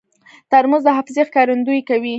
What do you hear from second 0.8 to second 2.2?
د حافظې ښکارندویي کوي.